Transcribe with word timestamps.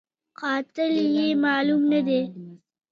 قاتل 0.39 0.95
یې 1.17 1.27
معلوم 1.43 1.81
نه 1.91 1.99
دی 2.07 2.21